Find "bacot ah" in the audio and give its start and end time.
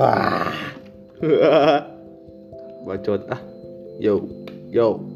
2.88-3.40